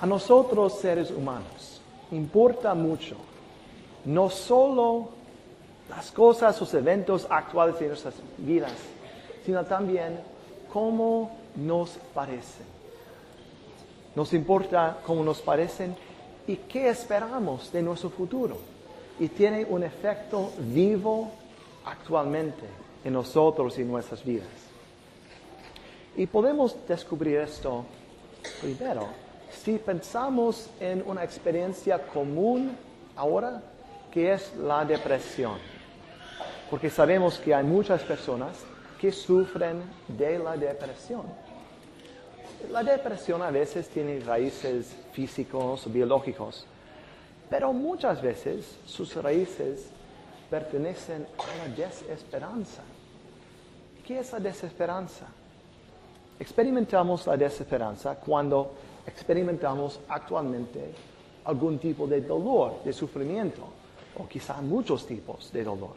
A 0.00 0.06
nosotros 0.06 0.78
seres 0.80 1.10
humanos 1.10 1.80
importa 2.10 2.74
mucho 2.74 3.16
no 4.04 4.28
solo 4.28 5.08
las 5.88 6.10
cosas, 6.10 6.60
los 6.60 6.74
eventos 6.74 7.26
actuales 7.28 7.78
de 7.78 7.88
nuestras 7.88 8.14
vidas, 8.38 8.72
sino 9.44 9.64
también 9.64 10.18
cómo 10.72 11.36
nos 11.56 11.90
parecen. 12.12 12.66
Nos 14.14 14.32
importa 14.32 14.98
cómo 15.04 15.24
nos 15.24 15.40
parecen 15.40 15.96
y 16.46 16.56
qué 16.56 16.88
esperamos 16.88 17.72
de 17.72 17.82
nuestro 17.82 18.10
futuro. 18.10 18.56
Y 19.18 19.28
tiene 19.28 19.64
un 19.64 19.82
efecto 19.82 20.50
vivo 20.58 21.30
actualmente 21.84 22.64
en 23.04 23.12
nosotros 23.12 23.78
y 23.78 23.84
nuestras 23.84 24.24
vidas. 24.24 24.48
Y 26.16 26.26
podemos 26.26 26.76
descubrir 26.86 27.38
esto 27.38 27.84
primero 28.60 29.08
si 29.54 29.78
pensamos 29.78 30.68
en 30.80 31.02
una 31.06 31.24
experiencia 31.24 31.98
común 31.98 32.76
ahora, 33.16 33.62
que 34.12 34.32
es 34.32 34.54
la 34.56 34.84
depresión. 34.84 35.58
Porque 36.70 36.90
sabemos 36.90 37.38
que 37.38 37.54
hay 37.54 37.64
muchas 37.64 38.02
personas 38.02 38.56
que 39.00 39.12
sufren 39.12 39.82
de 40.08 40.38
la 40.38 40.56
depresión. 40.56 41.22
La 42.70 42.82
depresión 42.82 43.42
a 43.42 43.50
veces 43.50 43.88
tiene 43.88 44.20
raíces 44.20 44.94
físicos 45.12 45.92
biológicos, 45.92 46.66
pero 47.50 47.72
muchas 47.72 48.22
veces 48.22 48.78
sus 48.86 49.14
raíces 49.16 49.88
pertenecen 50.48 51.26
a 51.38 51.66
la 51.68 51.74
desesperanza. 51.74 52.82
¿Qué 54.06 54.18
es 54.18 54.32
la 54.32 54.40
desesperanza? 54.40 55.26
Experimentamos 56.38 57.26
la 57.26 57.36
desesperanza 57.36 58.16
cuando 58.16 58.72
experimentamos 59.06 60.00
actualmente 60.08 60.92
algún 61.44 61.78
tipo 61.78 62.06
de 62.06 62.20
dolor, 62.22 62.82
de 62.84 62.92
sufrimiento, 62.92 63.62
o 64.18 64.26
quizá 64.26 64.60
muchos 64.60 65.06
tipos 65.06 65.52
de 65.52 65.64
dolor. 65.64 65.96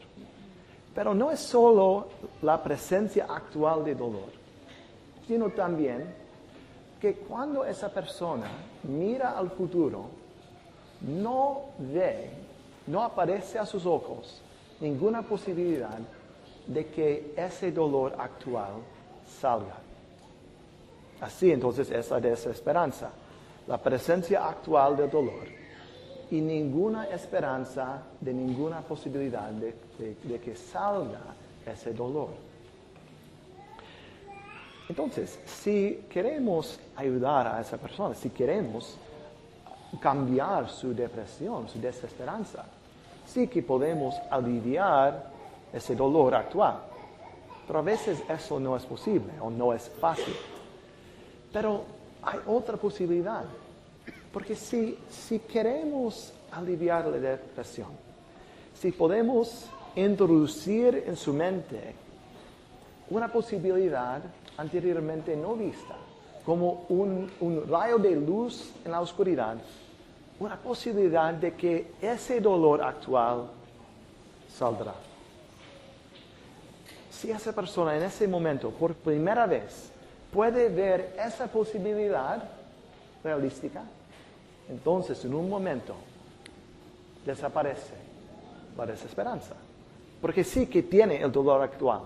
Pero 0.93 1.13
no 1.13 1.31
es 1.31 1.39
solo 1.39 2.07
la 2.41 2.61
presencia 2.61 3.25
actual 3.29 3.85
de 3.85 3.95
dolor, 3.95 4.29
sino 5.27 5.49
también 5.51 6.13
que 6.99 7.15
cuando 7.15 7.63
esa 7.63 7.89
persona 7.89 8.49
mira 8.83 9.37
al 9.37 9.51
futuro, 9.51 10.05
no 11.01 11.65
ve, 11.77 12.31
no 12.87 13.03
aparece 13.03 13.59
a 13.59 13.65
sus 13.65 13.85
ojos 13.85 14.41
ninguna 14.79 15.21
posibilidad 15.21 15.99
de 16.65 16.87
que 16.87 17.33
ese 17.37 17.71
dolor 17.71 18.15
actual 18.17 18.73
salga. 19.39 19.86
Así 21.21 21.51
entonces 21.51 21.89
es 21.89 22.09
la 22.11 22.19
desesperanza, 22.19 23.09
la 23.67 23.77
presencia 23.77 24.47
actual 24.47 24.95
del 24.95 25.09
dolor 25.09 25.47
y 26.29 26.41
ninguna 26.41 27.05
esperanza 27.05 28.03
de 28.19 28.33
ninguna 28.33 28.81
posibilidad 28.81 29.49
de, 29.49 29.75
de 30.23 30.39
que 30.39 30.55
salga 30.55 31.21
ese 31.65 31.93
dolor. 31.93 32.29
Entonces, 34.89 35.39
si 35.45 36.05
queremos 36.09 36.79
ayudar 36.95 37.47
a 37.47 37.61
esa 37.61 37.77
persona, 37.77 38.15
si 38.15 38.29
queremos 38.29 38.97
cambiar 39.99 40.69
su 40.69 40.93
depresión, 40.93 41.67
su 41.67 41.79
desesperanza, 41.79 42.65
sí 43.25 43.47
que 43.47 43.61
podemos 43.61 44.15
aliviar 44.29 45.31
ese 45.73 45.95
dolor 45.95 46.35
actual. 46.35 46.77
Pero 47.65 47.79
a 47.79 47.81
veces 47.81 48.23
eso 48.29 48.59
no 48.59 48.77
es 48.77 48.85
posible 48.85 49.33
o 49.41 49.49
no 49.49 49.73
es 49.73 49.89
fácil. 49.89 50.33
Pero 51.51 51.83
hay 52.21 52.39
otra 52.45 52.77
posibilidad. 52.77 53.45
Porque 54.31 54.55
si, 54.55 54.97
si 55.09 55.39
queremos 55.39 56.33
aliviar 56.51 57.07
la 57.07 57.17
depresión, 57.17 57.89
si 58.73 58.91
podemos 58.91 59.65
introducir 59.95 61.03
en 61.07 61.15
su 61.15 61.33
mente 61.33 61.95
una 63.09 63.31
posibilidad 63.31 64.21
anteriormente 64.57 65.35
no 65.35 65.55
vista, 65.55 65.95
como 66.45 66.85
un, 66.89 67.29
rayo 67.69 67.97
de 67.97 68.15
luz 68.15 68.71
en 68.85 68.91
la 68.91 69.01
oscuridad, 69.01 69.57
una 70.39 70.55
posibilidad 70.55 71.33
de 71.33 71.53
que 71.55 71.91
ese 72.01 72.39
dolor 72.39 72.81
actual 72.81 73.49
saldrá. 74.47 74.93
Si 77.11 77.31
esa 77.31 77.53
persona 77.53 77.97
en 77.97 78.03
ese 78.03 78.27
momento, 78.27 78.69
por 78.69 78.93
primera 78.93 79.45
vez, 79.45 79.91
puede 80.31 80.69
ver 80.69 81.15
esa 81.19 81.47
posibilidad 81.47 82.43
realística, 83.23 83.83
entonces 84.69 85.23
en 85.25 85.33
un 85.33 85.49
momento 85.49 85.95
desaparece 87.25 87.93
la 88.77 88.85
desesperanza. 88.85 89.55
Porque 90.21 90.43
sí 90.43 90.67
que 90.67 90.83
tiene 90.83 91.21
el 91.21 91.31
dolor 91.31 91.61
actual, 91.61 92.01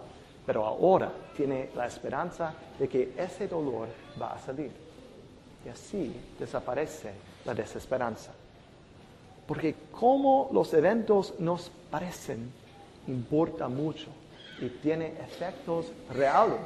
pero 0.46 0.66
ahora 0.66 1.12
tiene 1.36 1.70
la 1.76 1.88
esperanza 1.88 2.54
de 2.78 2.88
que 2.88 3.14
ese 3.18 3.48
dolor 3.48 3.88
va 4.22 4.34
a 4.34 4.40
salir. 4.40 4.72
Y 5.66 5.70
así 5.70 6.16
desaparece 6.40 7.12
la 7.46 7.54
desesperanza. 7.54 8.32
Porque 9.48 9.76
cómo 9.92 10.50
los 10.52 10.74
eventos 10.74 11.40
nos 11.40 11.72
parecen 11.90 12.52
importa 13.08 13.68
mucho 13.68 14.08
y 14.60 14.70
tiene 14.70 15.08
efectos 15.20 15.92
reales 16.14 16.60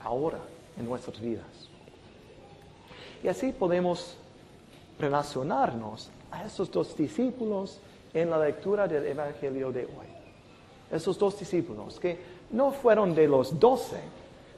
ahora 0.00 0.38
en 0.78 0.88
nuestras 0.88 1.20
vidas. 1.20 1.68
Y 3.22 3.28
así 3.28 3.52
podemos 3.52 4.16
relacionarnos 4.98 6.10
a 6.30 6.44
esos 6.44 6.70
dos 6.70 6.96
discípulos 6.96 7.80
en 8.14 8.30
la 8.30 8.38
lectura 8.38 8.86
del 8.86 9.06
Evangelio 9.06 9.72
de 9.72 9.84
hoy. 9.84 10.06
Esos 10.90 11.18
dos 11.18 11.38
discípulos 11.38 11.98
que 12.00 12.18
no 12.50 12.70
fueron 12.70 13.14
de 13.14 13.28
los 13.28 13.58
doce, 13.58 14.00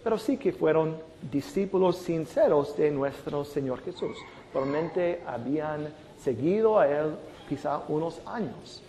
pero 0.02 0.18
sí 0.18 0.36
que 0.36 0.52
fueron 0.52 0.96
discípulos 1.30 1.96
sinceros 1.96 2.76
de 2.76 2.90
nuestro 2.90 3.44
Señor 3.44 3.82
Jesús. 3.82 4.16
Probablemente 4.52 5.22
habían 5.26 5.92
seguido 6.22 6.78
a 6.78 6.88
Él 6.88 7.16
quizá 7.48 7.82
unos 7.88 8.20
años. 8.26 8.82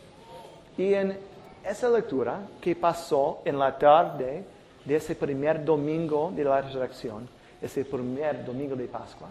Y 0.77 0.93
en 0.93 1.17
esa 1.63 1.89
lectura 1.89 2.47
que 2.59 2.75
pasó 2.75 3.39
en 3.45 3.57
la 3.59 3.77
tarde 3.77 4.43
de 4.85 4.95
ese 4.95 5.15
primer 5.15 5.63
domingo 5.63 6.31
de 6.35 6.43
la 6.43 6.61
resurrección, 6.61 7.27
ese 7.61 7.85
primer 7.85 8.45
domingo 8.45 8.75
de 8.75 8.87
Pascua, 8.87 9.29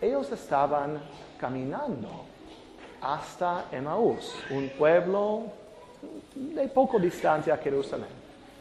ellos 0.00 0.30
estaban 0.32 1.00
caminando 1.38 2.08
hasta 3.00 3.66
Emaús, 3.70 4.34
un 4.50 4.70
pueblo 4.70 5.44
de 6.34 6.68
poco 6.68 6.98
distancia 6.98 7.54
a 7.54 7.58
Jerusalén. 7.58 8.20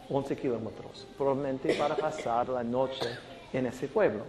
11 0.10 0.36
kilómetros, 0.36 1.06
probablemente 1.16 1.76
para 1.76 1.96
pasar 1.96 2.50
la 2.50 2.64
noche 2.64 3.08
en 3.54 3.68
ese 3.68 3.88
pueblo. 3.88 4.24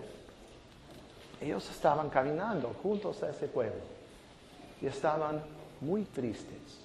Ellos 1.40 1.68
estaban 1.70 2.10
caminando 2.10 2.74
juntos 2.82 3.22
a 3.22 3.30
ese 3.30 3.48
pueblo 3.48 3.80
y 4.82 4.86
estaban 4.86 5.42
muy 5.80 6.02
tristes, 6.02 6.80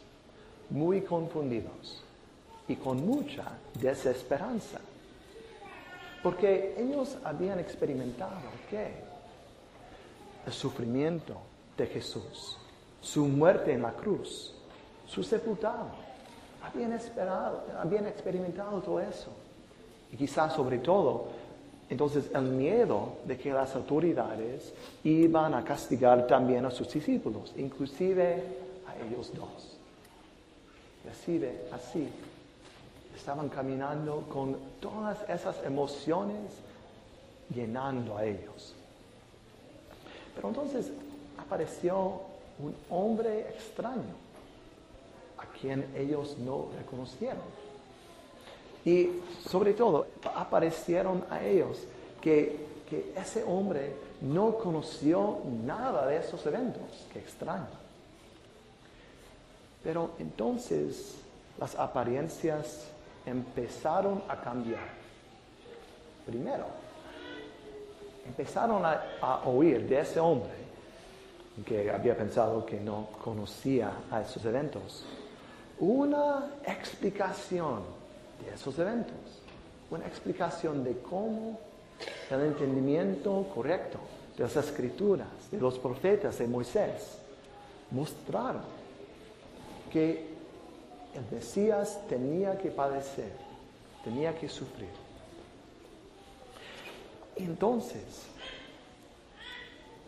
muy 0.70 1.02
confundidos 1.02 2.04
y 2.70 2.78
con 2.78 3.06
mucha 3.06 3.44
desesperanza. 3.74 4.80
Porque 6.25 6.74
ellos 6.80 7.19
habían 7.24 7.59
experimentado 7.59 8.31
¿qué? 8.68 8.96
El 10.44 10.52
sufrimiento 10.52 11.36
de 11.78 11.86
Jesús, 11.86 12.58
su 13.00 13.28
muerte 13.28 13.74
en 13.74 13.84
la 13.84 13.91
cruz, 13.91 14.56
su 15.06 15.22
sepultado 15.22 15.86
habían 16.63 16.94
esperado, 16.94 17.62
habían 17.80 18.08
experimentado 18.08 18.81
todo 18.81 19.00
eso. 19.02 19.30
Y 20.12 20.18
quizás 20.18 20.56
sobre 20.56 20.80
todo, 20.80 21.28
entonces 21.91 22.31
el 22.34 22.46
miedo 22.46 23.18
de 23.25 23.38
que 23.38 23.53
las 23.53 23.75
autoridades 23.75 24.74
iban 25.03 25.54
a 25.54 25.63
castigar 25.63 26.25
también 26.25 26.66
a 26.66 26.72
sus 26.72 26.92
discípulos, 26.92 27.54
inclusive 27.56 28.42
a 28.88 29.06
ellos 29.06 29.31
dos. 29.36 29.77
Así, 31.07 31.39
así 31.72 32.10
estaban 33.15 33.50
caminando 33.50 34.25
con 34.31 34.57
todas 34.79 35.17
esas 35.29 35.63
emociones 35.63 36.51
llenando 37.53 38.17
a 38.17 38.25
ellos. 38.25 38.73
Pero 40.35 40.50
entonces 40.50 40.91
apareció 41.38 42.21
un 42.59 42.75
hombre 42.89 43.41
extraño 43.50 44.25
quien 45.59 45.85
ellos 45.95 46.38
no 46.39 46.67
reconocieron. 46.77 47.44
Y 48.83 49.09
sobre 49.47 49.73
todo, 49.73 50.07
aparecieron 50.35 51.23
a 51.29 51.44
ellos 51.44 51.79
que, 52.21 52.67
que 52.89 53.13
ese 53.15 53.44
hombre 53.44 53.95
no 54.21 54.57
conoció 54.57 55.39
nada 55.65 56.06
de 56.07 56.17
esos 56.17 56.45
eventos. 56.45 56.83
Qué 57.12 57.19
extraño. 57.19 57.65
Pero 59.83 60.12
entonces 60.19 61.15
las 61.59 61.75
apariencias 61.75 62.88
empezaron 63.25 64.24
a 64.27 64.39
cambiar. 64.39 64.88
Primero, 66.25 66.66
empezaron 68.25 68.83
a, 68.86 69.42
oír 69.45 69.88
de 69.88 70.00
ese 70.00 70.19
hombre 70.19 70.66
que 71.66 71.89
había 71.89 72.18
pensado 72.18 72.66
que 72.66 72.80
no 72.80 73.07
conocía 73.24 73.92
a 74.12 74.22
esos 74.22 74.44
eventos, 74.45 75.06
una 75.80 76.51
explicación 76.66 77.81
de 78.44 78.54
esos 78.54 78.77
eventos, 78.80 79.16
una 79.89 80.06
explicación 80.06 80.83
de 80.83 80.98
cómo 81.00 81.60
el 82.30 82.42
entendimiento 82.42 83.48
correcto 83.54 84.00
de 84.36 84.44
las 84.44 84.56
escrituras, 84.57 85.27
de 85.50 85.60
los 85.60 85.80
profetas 85.80 86.38
de 86.39 86.48
Moisés, 86.48 87.19
mostraron 87.92 88.63
que 89.92 90.35
el 91.15 91.35
Mesías 91.35 92.00
tenía 92.07 92.57
que 92.57 92.69
padecer, 92.69 93.31
tenía 94.03 94.38
que 94.38 94.50
sufrir. 94.50 94.89
Entonces, 97.35 98.27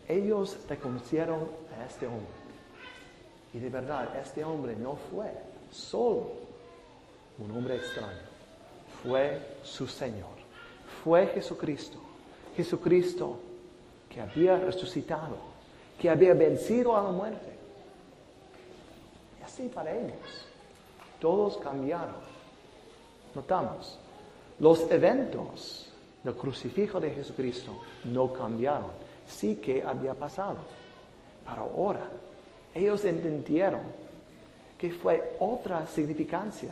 ellos 0.07 0.57
reconocieron 0.69 1.50
a 1.77 1.86
este 1.86 2.07
hombre. 2.07 2.38
Y 3.54 3.59
de 3.59 3.69
verdad, 3.69 4.15
este 4.18 4.44
hombre 4.44 4.75
no 4.75 4.95
fue 4.95 5.31
solo 5.71 6.31
un 7.39 7.51
hombre 7.51 7.75
extraño, 7.75 8.27
fue 9.04 9.57
su 9.63 9.88
Señor, 9.88 10.36
fue 11.04 11.27
Jesucristo. 11.27 12.00
Jesucristo 12.56 13.39
que 14.09 14.19
había 14.19 14.57
resucitado, 14.57 15.38
que 16.00 16.09
había 16.09 16.33
vencido 16.33 16.98
a 16.98 17.04
la 17.04 17.12
muerte. 17.12 17.54
Y 19.39 19.44
así 19.44 19.69
para 19.69 19.92
ellos, 19.92 20.48
todos 21.19 21.58
cambiaron. 21.58 22.16
Notamos, 23.36 24.00
los 24.60 24.90
eventos 24.92 25.92
del 26.24 26.36
crucifijo 26.36 27.00
de 27.00 27.12
Jesucristo 27.12 27.72
no 28.06 28.34
cambiaron, 28.34 28.92
sí 29.28 29.58
que 29.58 29.84
había 29.84 30.14
pasado. 30.14 30.58
Pero 31.46 31.62
ahora, 31.62 32.10
ellos 32.74 33.06
entendieron 33.06 33.81
que 34.78 34.92
fue 34.92 35.38
otra 35.40 35.88
significancia, 35.88 36.72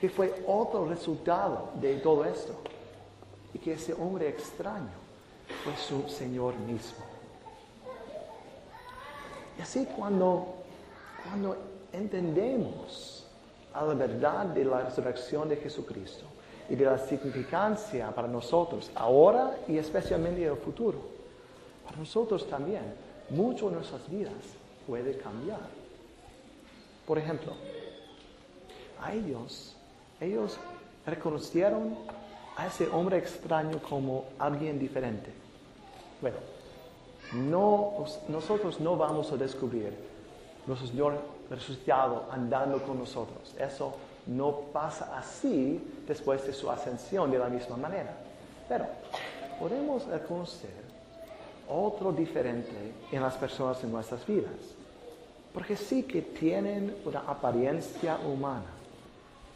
que 0.00 0.08
fue 0.08 0.44
otro 0.46 0.86
resultado 0.86 1.70
de 1.80 1.96
todo 1.98 2.24
esto. 2.24 2.54
Y 3.54 3.58
que 3.58 3.72
ese 3.72 3.94
hombre 3.94 4.28
extraño 4.28 5.08
fue 5.64 5.74
su 5.76 6.06
Señor 6.08 6.54
mismo. 6.56 7.04
Y 9.58 9.62
así 9.62 9.86
cuando, 9.96 10.54
cuando 11.24 11.56
entendemos 11.92 13.17
a 13.78 13.84
la 13.84 13.94
verdad 13.94 14.46
de 14.46 14.64
la 14.64 14.80
resurrección 14.80 15.48
de 15.48 15.56
Jesucristo 15.56 16.24
y 16.68 16.74
de 16.74 16.84
la 16.84 16.98
significancia 16.98 18.10
para 18.14 18.28
nosotros 18.28 18.90
ahora 18.94 19.56
y 19.68 19.78
especialmente 19.78 20.42
en 20.44 20.50
el 20.50 20.56
futuro, 20.56 20.98
para 21.84 21.96
nosotros 21.98 22.48
también, 22.48 22.82
mucho 23.30 23.68
de 23.68 23.76
nuestras 23.76 24.08
vidas 24.10 24.32
puede 24.86 25.16
cambiar. 25.18 25.60
Por 27.06 27.18
ejemplo, 27.18 27.52
a 29.00 29.12
ellos, 29.12 29.76
ellos 30.20 30.58
reconocieron 31.06 31.96
a 32.56 32.66
ese 32.66 32.88
hombre 32.88 33.18
extraño 33.18 33.80
como 33.88 34.24
alguien 34.38 34.78
diferente. 34.78 35.30
Bueno, 36.20 36.38
no, 37.34 38.04
nosotros 38.28 38.80
no 38.80 38.96
vamos 38.96 39.30
a 39.32 39.36
descubrir 39.36 39.94
nuestro 40.66 40.88
Señor 40.88 41.37
resucitado 41.50 42.26
andando 42.30 42.82
con 42.82 42.98
nosotros. 42.98 43.54
Eso 43.58 43.94
no 44.26 44.52
pasa 44.72 45.16
así 45.16 45.80
después 46.06 46.46
de 46.46 46.52
su 46.52 46.70
ascensión 46.70 47.30
de 47.30 47.38
la 47.38 47.48
misma 47.48 47.76
manera. 47.76 48.14
Pero 48.68 48.86
podemos 49.58 50.06
reconocer 50.06 50.88
otro 51.68 52.12
diferente 52.12 52.92
en 53.10 53.22
las 53.22 53.34
personas 53.34 53.82
en 53.84 53.92
nuestras 53.92 54.26
vidas. 54.26 54.52
Porque 55.52 55.76
sí 55.76 56.02
que 56.02 56.22
tienen 56.22 56.96
una 57.04 57.20
apariencia 57.20 58.18
humana. 58.18 58.66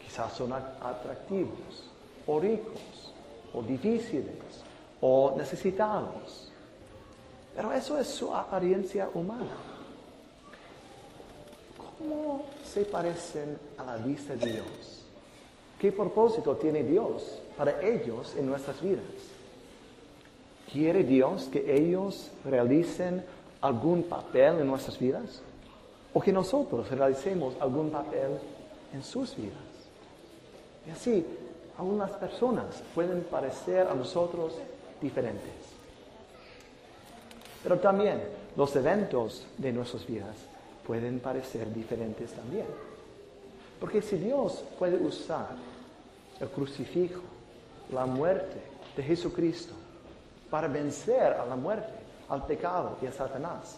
Quizás 0.03 0.33
son 0.33 0.51
atractivos, 0.51 1.89
o 2.27 2.39
ricos, 2.39 3.13
o 3.53 3.61
difíciles, 3.61 4.63
o 4.99 5.33
necesitados. 5.37 6.51
Pero 7.55 7.71
eso 7.71 7.97
es 7.97 8.07
su 8.07 8.33
apariencia 8.33 9.09
humana. 9.13 9.72
¿Cómo 12.03 12.43
se 12.65 12.83
parecen 12.83 13.57
a 13.77 13.83
la 13.85 13.95
vista 13.95 14.35
de 14.35 14.51
Dios? 14.51 15.05
¿Qué 15.79 15.89
propósito 15.91 16.57
tiene 16.57 16.83
Dios 16.83 17.39
para 17.57 17.81
ellos 17.81 18.35
en 18.37 18.47
nuestras 18.47 18.81
vidas? 18.81 19.05
¿Quiere 20.71 21.03
Dios 21.03 21.45
que 21.45 21.73
ellos 21.73 22.29
realicen 22.43 23.23
algún 23.61 24.03
papel 24.03 24.59
en 24.59 24.67
nuestras 24.67 24.99
vidas? 24.99 25.41
¿O 26.13 26.19
que 26.19 26.33
nosotros 26.33 26.89
realicemos 26.91 27.55
algún 27.61 27.89
papel 27.89 28.37
en 28.93 29.01
sus 29.01 29.37
vidas? 29.37 29.53
Y 30.85 30.91
así, 30.91 31.25
algunas 31.77 32.11
personas 32.11 32.83
pueden 32.93 33.21
parecer 33.23 33.87
a 33.87 33.93
nosotros 33.93 34.55
diferentes. 35.01 35.53
Pero 37.63 37.79
también 37.79 38.21
los 38.57 38.75
eventos 38.75 39.45
de 39.57 39.71
nuestras 39.71 40.05
vidas 40.05 40.35
pueden 40.85 41.19
parecer 41.19 41.73
diferentes 41.73 42.31
también. 42.31 42.65
Porque 43.79 44.01
si 44.01 44.17
Dios 44.17 44.63
puede 44.77 44.97
usar 44.97 45.49
el 46.39 46.49
crucifijo, 46.49 47.21
la 47.91 48.05
muerte 48.05 48.61
de 48.95 49.03
Jesucristo, 49.03 49.73
para 50.49 50.67
vencer 50.67 51.33
a 51.33 51.45
la 51.45 51.55
muerte, 51.55 51.93
al 52.29 52.45
pecado 52.45 52.97
y 53.01 53.05
a 53.07 53.11
Satanás, 53.11 53.77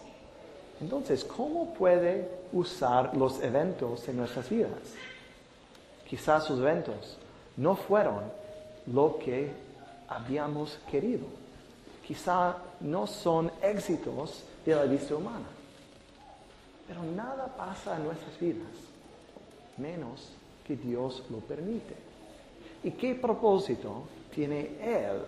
entonces, 0.82 1.24
¿cómo 1.24 1.74
puede 1.74 2.30
usar 2.52 3.16
los 3.16 3.42
eventos 3.42 4.08
en 4.10 4.18
nuestras 4.18 4.50
vidas? 4.50 4.94
Quizás 6.08 6.44
sus 6.44 6.60
eventos 6.60 7.18
no 7.58 7.76
fueron 7.76 8.24
lo 8.88 9.18
que 9.18 9.52
habíamos 10.08 10.78
querido. 10.92 11.26
Quizá 12.06 12.58
no 12.82 13.08
son 13.08 13.52
éxitos 13.62 14.44
de 14.66 14.76
la 14.76 14.84
vista 14.84 15.16
humana. 15.16 15.46
Pero 16.88 17.04
nada 17.04 17.48
pasa 17.58 17.98
en 17.98 18.06
nuestras 18.06 18.40
vidas 18.40 18.68
menos 19.78 20.30
que 20.66 20.76
Dios 20.76 21.24
lo 21.30 21.40
permite. 21.40 21.96
¿Y 22.84 22.92
qué 22.92 23.16
propósito 23.16 24.04
tiene 24.34 24.78
Él 24.82 25.22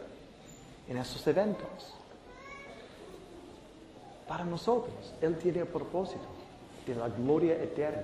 en 0.87 0.97
esos 0.97 1.25
eventos? 1.27 1.95
Para 4.27 4.43
nosotros, 4.43 5.13
Él 5.21 5.37
tiene 5.37 5.59
el 5.59 5.67
propósito 5.67 6.27
de 6.85 6.95
la 6.95 7.09
gloria 7.09 7.53
eterna. 7.55 8.03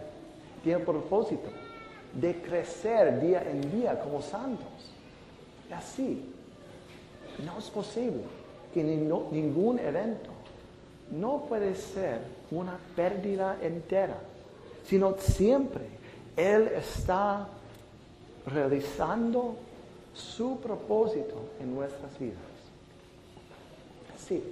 Tiene 0.63 0.79
el 0.79 0.85
propósito 0.85 1.49
de 2.13 2.41
crecer 2.41 3.19
día 3.19 3.43
en 3.43 3.71
día 3.71 3.99
como 3.99 4.21
santos. 4.21 4.67
Y 5.69 5.73
así, 5.73 6.33
no 7.45 7.59
es 7.59 7.69
posible 7.69 8.23
que 8.73 8.83
ningún 8.83 9.79
evento 9.79 10.32
no 11.13 11.45
puede 11.47 11.75
ser 11.75 12.21
una 12.51 12.77
pérdida 12.95 13.57
entera, 13.61 14.17
sino 14.85 15.15
siempre 15.17 15.83
Él 16.35 16.69
está 16.75 17.47
realizando 18.47 19.55
su 20.13 20.59
propósito 20.59 21.35
en 21.59 21.73
nuestras 21.75 22.17
vidas. 22.19 22.37
Sí, 24.27 24.43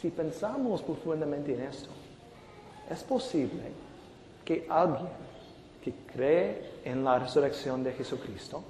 si 0.00 0.10
pensamos 0.10 0.82
profundamente 0.82 1.54
en 1.54 1.62
esto, 1.62 1.90
es 2.90 3.02
posible 3.04 3.62
que 4.44 4.66
alguien 4.68 5.08
que 5.82 5.92
cree 6.12 6.72
en 6.84 7.04
la 7.04 7.18
resurrección 7.18 7.84
de 7.84 7.92
Jesucristo, 7.92 8.62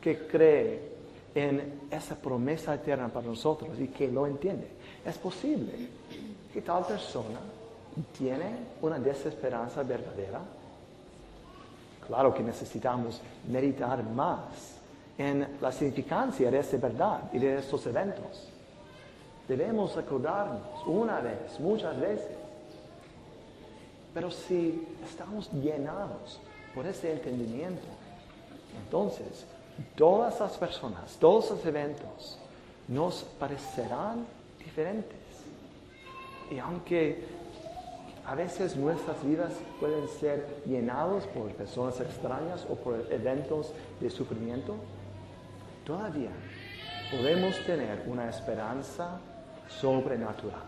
que 0.00 0.26
cree 0.26 0.95
en 1.36 1.82
esa 1.90 2.14
promesa 2.14 2.74
eterna 2.74 3.08
para 3.08 3.26
nosotros 3.26 3.78
y 3.78 3.88
que 3.88 4.08
lo 4.08 4.26
entiende, 4.26 4.68
es 5.04 5.18
posible 5.18 5.72
que 6.50 6.62
tal 6.62 6.86
persona 6.86 7.38
tiene 8.16 8.56
una 8.80 8.98
desesperanza 8.98 9.82
verdadera. 9.82 10.40
Claro 12.06 12.32
que 12.32 12.42
necesitamos 12.42 13.20
meditar 13.48 14.02
más 14.02 14.78
en 15.18 15.58
la 15.60 15.70
significancia 15.70 16.50
de 16.50 16.58
esta 16.58 16.78
verdad 16.78 17.30
y 17.30 17.38
de 17.38 17.58
estos 17.58 17.86
eventos. 17.86 18.48
Debemos 19.46 19.94
recordarnos 19.94 20.86
una 20.86 21.20
vez, 21.20 21.60
muchas 21.60 22.00
veces. 22.00 22.30
Pero 24.14 24.30
si 24.30 24.88
estamos 25.04 25.52
llenados 25.52 26.40
por 26.74 26.86
ese 26.86 27.12
entendimiento, 27.12 27.86
entonces 28.82 29.44
todas 29.94 30.40
las 30.40 30.56
personas, 30.56 31.16
todos 31.18 31.50
los 31.50 31.66
eventos 31.66 32.38
nos 32.88 33.24
parecerán 33.38 34.26
diferentes. 34.58 35.18
Y 36.50 36.58
aunque 36.58 37.24
a 38.24 38.34
veces 38.34 38.76
nuestras 38.76 39.24
vidas 39.24 39.52
pueden 39.78 40.08
ser 40.08 40.62
llenadas 40.66 41.26
por 41.28 41.52
personas 41.52 42.00
extrañas 42.00 42.66
o 42.68 42.74
por 42.74 43.06
eventos 43.10 43.72
de 44.00 44.10
sufrimiento, 44.10 44.76
todavía 45.84 46.30
podemos 47.10 47.56
tener 47.64 48.02
una 48.06 48.28
esperanza 48.28 49.20
sobrenatural. 49.68 50.62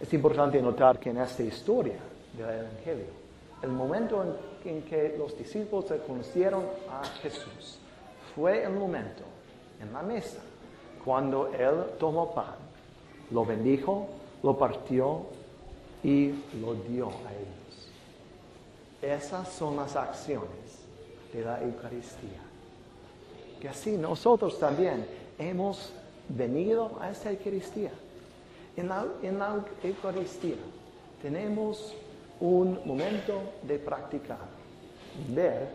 Es 0.00 0.12
importante 0.12 0.60
notar 0.60 0.98
que 0.98 1.10
en 1.10 1.18
esta 1.18 1.42
historia 1.42 1.98
del 2.36 2.50
Evangelio, 2.50 3.25
el 3.66 3.72
momento 3.72 4.24
en, 4.64 4.82
que 4.82 5.16
los 5.18 5.36
discípulos 5.36 5.86
conocieron 6.06 6.64
a 6.90 7.04
Jesús 7.20 7.78
fue 8.34 8.62
el 8.62 8.72
momento 8.72 9.24
en 9.80 9.92
la 9.92 10.02
mesa 10.02 10.38
cuando 11.04 11.48
Él 11.48 11.84
tomó 11.98 12.34
pan, 12.34 12.54
lo 13.30 13.44
bendijo, 13.44 14.08
lo 14.42 14.56
partió 14.56 15.26
y 16.02 16.32
lo 16.60 16.74
dio 16.74 17.06
a 17.08 17.32
ellos. 17.32 17.88
Esas 19.02 19.48
son 19.48 19.76
las 19.76 19.94
acciones 19.94 20.84
de 21.32 21.42
la 21.42 21.62
Eucaristía. 21.62 22.42
Que 23.60 23.68
así 23.68 23.96
nosotros 23.96 24.58
también 24.58 25.06
hemos 25.38 25.92
venido 26.28 26.98
a 27.00 27.10
esta 27.10 27.30
Eucaristía. 27.30 27.92
En 28.76 28.88
la 28.88 29.64
Eucaristía 29.82 30.56
tenemos 31.22 31.94
un 32.40 32.80
momento 32.84 33.54
de 33.62 33.78
practicar, 33.78 34.38
ver 35.28 35.68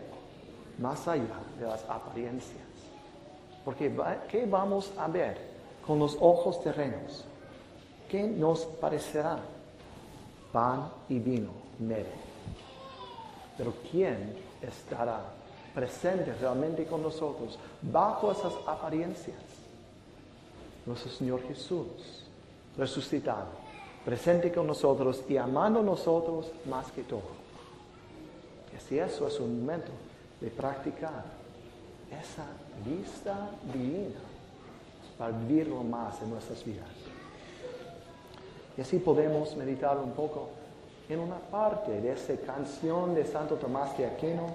más 0.78 1.06
allá 1.08 1.40
de 1.58 1.66
las 1.66 1.84
apariencias. 1.88 2.62
Porque 3.64 3.92
¿qué 4.28 4.46
vamos 4.46 4.92
a 4.98 5.08
ver 5.08 5.36
con 5.86 5.98
los 5.98 6.16
ojos 6.20 6.62
terrenos? 6.62 7.24
¿Qué 8.08 8.22
nos 8.22 8.64
parecerá? 8.64 9.38
Pan 10.52 10.90
y 11.08 11.18
vino, 11.18 11.50
mere. 11.78 12.12
Pero 13.56 13.72
¿quién 13.90 14.36
estará 14.60 15.20
presente 15.74 16.34
realmente 16.34 16.84
con 16.84 17.02
nosotros 17.02 17.58
bajo 17.80 18.32
esas 18.32 18.52
apariencias? 18.66 19.36
Nuestro 20.84 21.10
Señor 21.10 21.42
Jesús, 21.46 22.26
resucitado, 22.76 23.46
presente 24.04 24.52
con 24.52 24.66
nosotros 24.66 25.22
y 25.28 25.36
amando 25.36 25.80
a 25.80 25.82
nosotros 25.82 26.50
más 26.68 26.90
que 26.92 27.02
todo. 27.02 27.42
Y 28.92 28.98
eso 28.98 29.26
es 29.26 29.40
un 29.40 29.60
momento 29.60 29.90
de 30.38 30.48
practicar 30.48 31.24
esa 32.10 32.44
vista 32.84 33.48
divina 33.72 34.20
para 35.16 35.32
vivirlo 35.32 35.82
más 35.82 36.20
en 36.20 36.28
nuestras 36.28 36.62
vidas. 36.62 36.90
Y 38.76 38.82
así 38.82 38.98
podemos 38.98 39.56
meditar 39.56 39.96
un 39.96 40.10
poco 40.10 40.50
en 41.08 41.20
una 41.20 41.38
parte 41.38 42.02
de 42.02 42.12
esa 42.12 42.36
canción 42.36 43.14
de 43.14 43.24
Santo 43.24 43.54
Tomás 43.54 43.96
de 43.96 44.04
Aquino 44.04 44.54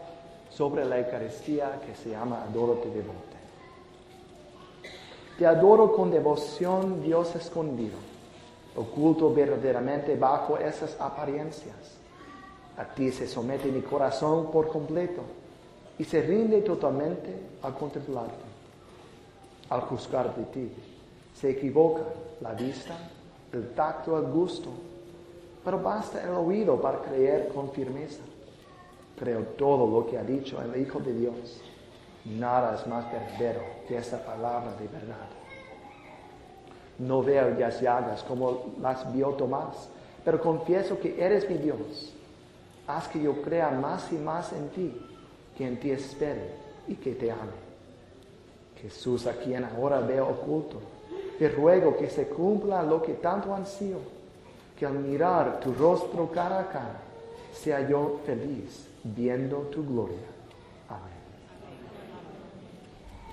sobre 0.51 0.86
la 0.86 1.00
Eucaristía 1.00 1.82
que 1.84 1.96
se 1.96 2.12
llama 2.12 2.44
Adoro 2.44 2.74
te 2.74 2.89
devote. 2.89 3.38
Te 5.39 5.48
adoro 5.48 5.94
con 5.94 6.12
devoción, 6.12 7.01
Dios 7.01 7.36
escondido, 7.36 7.98
oculto 8.77 9.34
verdaderamente 9.34 10.15
bajo 10.15 10.57
esas 10.57 10.96
apariencias. 11.00 11.75
A 12.77 12.86
ti 12.86 13.12
se 13.12 13.27
somete 13.27 13.72
mi 13.72 13.81
corazón 13.81 14.51
por 14.51 14.67
completo 14.67 15.24
y 15.98 16.03
se 16.03 16.22
rinde 16.22 16.62
totalmente 16.62 17.34
al 17.63 17.75
contemplarte. 17.75 18.46
Al 19.69 19.81
juzgar 19.81 20.34
de 20.36 20.43
ti, 20.46 20.72
se 21.34 21.50
equivoca 21.50 22.03
la 22.39 22.53
vista, 22.53 22.96
el 23.51 23.72
tacto, 23.74 24.17
el 24.17 24.27
gusto, 24.31 24.69
pero 25.65 25.81
basta 25.81 26.24
el 26.24 26.29
oído 26.29 26.79
para 26.79 27.01
creer 27.01 27.50
con 27.50 27.72
firmeza. 27.72 28.22
Creo 29.19 29.41
todo 29.57 29.88
lo 29.88 30.05
que 30.05 30.17
ha 30.17 30.24
dicho 30.24 30.62
el 30.62 30.79
Hijo 30.79 31.00
de 31.00 31.13
Dios. 31.13 31.60
Nada 32.25 32.75
es 32.75 32.86
más 32.86 33.12
verdadero 33.12 33.62
que 33.88 33.98
esta 33.98 34.24
palabra 34.24 34.74
de 34.79 34.88
verdad. 34.88 35.37
No 37.00 37.22
veo 37.22 37.50
las 37.58 37.82
llagas 37.82 38.24
como 38.24 38.74
las 38.82 39.12
vio 39.13 39.30
Tomás, 39.30 39.89
pero 40.25 40.42
confieso 40.42 41.00
que 41.00 41.24
eres 41.24 41.50
mi 41.50 41.58
Dios. 41.58 42.13
Haz 42.88 43.08
que 43.08 43.22
yo 43.22 43.42
crea 43.42 43.70
más 43.72 44.12
y 44.12 44.16
más 44.16 44.54
en 44.54 44.70
ti 44.70 44.94
que 45.58 45.66
en 45.66 45.80
ti 45.80 45.92
espere 45.92 46.51
y 46.88 46.96
que 46.96 47.16
te 47.16 47.32
ame. 47.32 47.68
Jesús, 48.82 49.25
a 49.25 49.34
quien 49.34 49.66
ahora 49.66 50.00
veo 50.01 50.27
oculto, 50.27 50.80
te 51.39 51.50
ruego 51.50 51.98
que 51.98 52.10
se 52.10 52.27
cumpla 52.27 52.84
lo 52.84 53.01
que 53.01 53.13
tanto 53.13 53.54
ansío, 53.54 53.98
que 54.77 54.86
al 54.86 54.94
mirar 54.94 55.60
tu 55.60 55.74
rostro 55.74 56.30
cara 56.30 56.60
a 56.60 56.70
cara, 56.70 57.01
sea 57.51 57.88
yo 57.89 58.20
feliz 58.25 58.88
viendo 59.04 59.58
tu 59.72 59.84
gloria. 59.84 60.37